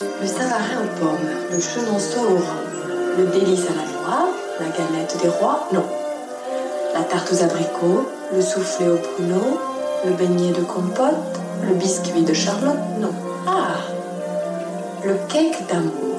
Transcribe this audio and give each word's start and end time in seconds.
Le 0.00 0.26
savarin 0.26 0.82
aux 0.82 0.98
pommes, 0.98 1.30
le 1.52 1.60
chenonceau 1.60 2.20
au 2.20 2.36
rhum, 2.36 3.16
le 3.16 3.26
délice 3.26 3.66
à 3.66 3.74
la 3.74 3.84
noix, 3.92 4.28
la 4.58 4.66
galette 4.66 5.16
des 5.22 5.28
rois, 5.28 5.68
non. 5.72 5.84
La 6.94 7.04
tarte 7.04 7.32
aux 7.32 7.42
abricots, 7.42 8.08
le 8.32 8.40
soufflé 8.40 8.88
au 8.88 8.96
pruneau, 8.96 9.60
le 10.04 10.12
beignet 10.12 10.50
de 10.50 10.62
compote, 10.62 11.38
le 11.62 11.74
biscuit 11.74 12.22
de 12.22 12.34
Charlotte, 12.34 12.78
non. 12.98 13.12
Ah 13.46 13.76
Le 15.04 15.14
cake 15.28 15.64
d'amour 15.68 16.13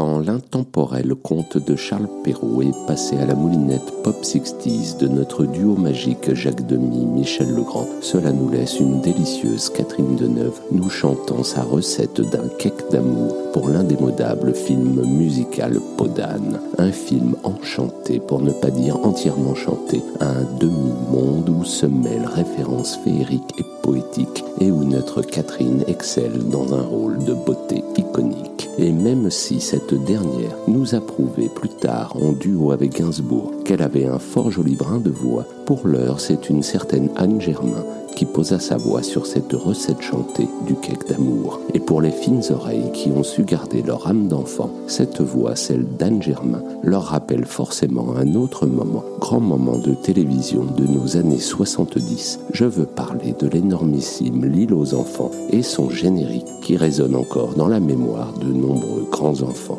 quand 0.00 0.18
l'intemporel 0.18 1.14
conte 1.14 1.58
de 1.58 1.76
Charles 1.76 2.08
Perrault 2.24 2.62
est 2.62 2.86
passé 2.86 3.18
à 3.18 3.26
la 3.26 3.34
moulinette 3.34 4.02
Pop 4.02 4.16
60s 4.22 4.96
de 4.96 5.06
notre 5.06 5.44
duo 5.44 5.76
magique 5.76 6.32
Jacques 6.32 6.66
Demy, 6.66 7.04
Michel 7.04 7.50
Legrand, 7.50 7.86
cela 8.00 8.32
nous 8.32 8.48
laisse 8.48 8.80
une 8.80 9.02
délicieuse 9.02 9.68
Catherine 9.68 10.16
Deneuve 10.16 10.58
nous 10.72 10.88
chantant 10.88 11.42
sa 11.42 11.60
recette 11.62 12.22
d'un 12.22 12.48
cake 12.58 12.90
d'amour 12.90 13.52
pour 13.52 13.68
l'indémodable 13.68 14.54
film 14.54 15.02
musical 15.04 15.78
Podane. 15.98 16.60
Un 16.78 16.92
film 16.92 17.36
enchanté, 17.44 18.20
pour 18.20 18.40
ne 18.40 18.52
pas 18.52 18.70
dire 18.70 19.04
entièrement 19.04 19.54
chanté, 19.54 20.00
un 20.20 20.44
demi-monde 20.58 21.50
où 21.50 21.62
se 21.62 21.84
mêlent 21.84 22.24
références 22.24 22.98
féeriques 23.04 23.54
et 23.58 23.66
poétiques 23.82 24.44
et 24.62 24.70
où 24.70 24.82
notre 24.82 25.20
Catherine 25.20 25.84
excelle 25.88 26.48
dans 26.48 26.72
un 26.72 26.82
rôle 26.82 27.22
de 27.22 27.34
beauté 27.34 27.84
iconique. 27.98 28.59
Et 28.78 28.92
même 28.92 29.30
si 29.30 29.60
cette 29.60 29.94
dernière 29.94 30.56
nous 30.68 30.94
a 30.94 31.00
prouvé 31.00 31.48
plus 31.48 31.68
tard 31.68 32.16
en 32.16 32.32
duo 32.32 32.72
avec 32.72 32.96
Gainsbourg 32.98 33.59
qu'elle 33.70 33.82
avait 33.82 34.06
un 34.06 34.18
fort 34.18 34.50
joli 34.50 34.74
brin 34.74 34.98
de 34.98 35.10
voix, 35.10 35.46
pour 35.64 35.86
l'heure 35.86 36.20
c'est 36.20 36.50
une 36.50 36.64
certaine 36.64 37.08
Anne 37.14 37.40
Germain 37.40 37.84
qui 38.16 38.24
posa 38.24 38.58
sa 38.58 38.76
voix 38.76 39.04
sur 39.04 39.26
cette 39.26 39.52
recette 39.52 40.02
chantée 40.02 40.48
du 40.66 40.74
cake 40.74 41.08
d'amour. 41.08 41.60
Et 41.72 41.78
pour 41.78 42.02
les 42.02 42.10
fines 42.10 42.42
oreilles 42.50 42.90
qui 42.92 43.10
ont 43.10 43.22
su 43.22 43.44
garder 43.44 43.82
leur 43.82 44.08
âme 44.08 44.26
d'enfant, 44.26 44.70
cette 44.88 45.20
voix, 45.20 45.54
celle 45.54 45.84
d'Anne 45.84 46.20
Germain, 46.20 46.64
leur 46.82 47.04
rappelle 47.04 47.44
forcément 47.44 48.16
un 48.16 48.34
autre 48.34 48.66
moment, 48.66 49.04
grand 49.20 49.38
moment 49.38 49.78
de 49.78 49.94
télévision 49.94 50.64
de 50.64 50.86
nos 50.86 51.16
années 51.16 51.38
70. 51.38 52.40
Je 52.52 52.64
veux 52.64 52.86
parler 52.86 53.36
de 53.38 53.46
l'énormissime 53.46 54.46
L'île 54.46 54.74
aux 54.74 54.94
enfants 54.94 55.30
et 55.50 55.62
son 55.62 55.90
générique 55.90 56.60
qui 56.62 56.76
résonne 56.76 57.14
encore 57.14 57.54
dans 57.54 57.68
la 57.68 57.78
mémoire 57.78 58.32
de 58.32 58.52
nombreux 58.52 59.06
grands 59.12 59.42
enfants. 59.42 59.78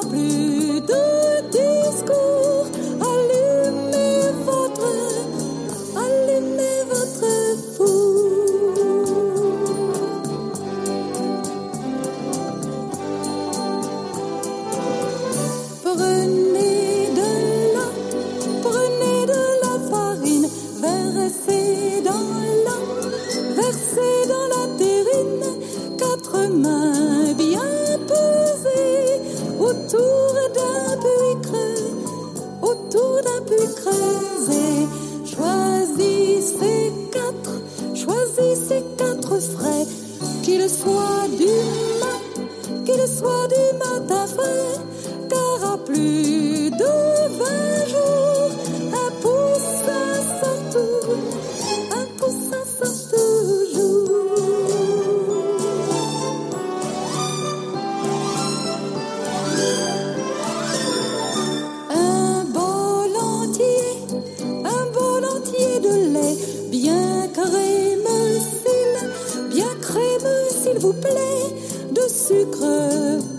qu'il 40.43 40.69
soit 40.69 41.27
du 41.37 41.45
matin, 41.99 42.83
qu'il 42.85 43.07
soit 43.07 43.47
du 43.47 43.77
matin 43.77 44.27
frais, 44.27 44.79
car 45.29 45.73
à 45.73 45.77
plus 45.77 46.50
vous 70.81 70.93
plaît, 70.93 71.91
de 71.91 72.01
sucre. 72.09 73.30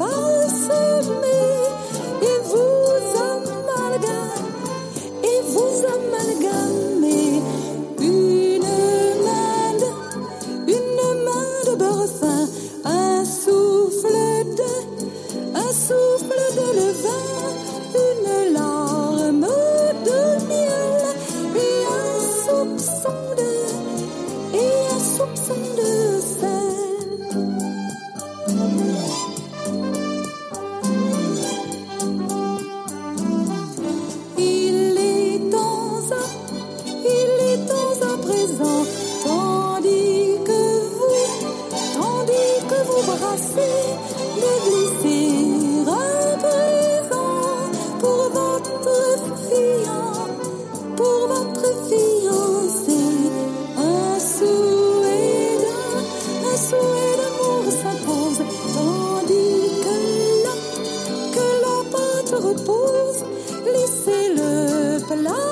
repose, 62.43 63.25
laissez-le 63.65 64.99
plat. 65.07 65.52